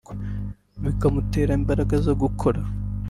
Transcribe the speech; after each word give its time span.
bikamutera 0.83 1.51
imbaraga 1.59 1.95
zo 2.05 2.13
gukora 2.21 2.59